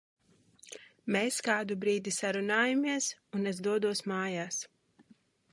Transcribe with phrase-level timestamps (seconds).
[1.15, 4.63] Mēs kādu brīdi sarunājamies, un es dodos mājās.